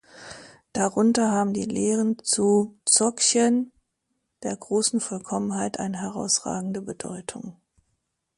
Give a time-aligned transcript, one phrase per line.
[0.73, 3.71] Darunter haben die Lehren zu Dzogchen
[4.41, 7.61] der „Großen Vollkommenheit“ eine herausragende Bedeutung.